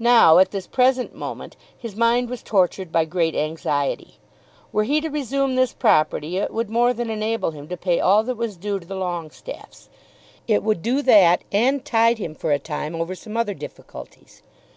Now, 0.00 0.38
at 0.38 0.50
this 0.50 0.66
present 0.66 1.14
moment, 1.14 1.54
his 1.78 1.94
mind 1.94 2.28
was 2.28 2.42
tortured 2.42 2.90
by 2.90 3.04
great 3.04 3.36
anxiety. 3.36 4.18
Were 4.72 4.82
he 4.82 5.00
to 5.00 5.08
resume 5.08 5.54
this 5.54 5.72
property 5.74 6.38
it 6.38 6.52
would 6.52 6.68
more 6.70 6.92
than 6.92 7.08
enable 7.08 7.52
him 7.52 7.68
to 7.68 7.76
pay 7.76 8.00
all 8.00 8.24
that 8.24 8.36
was 8.36 8.56
due 8.56 8.80
to 8.80 8.86
the 8.88 8.96
Longestaffes. 8.96 9.88
It 10.48 10.64
would 10.64 10.82
do 10.82 11.02
that 11.02 11.42
and 11.52 11.84
tide 11.84 12.18
him 12.18 12.34
for 12.34 12.50
a 12.50 12.58
time 12.58 12.96
over 12.96 13.14
some 13.14 13.36
other 13.36 13.54
difficulties. 13.54 14.42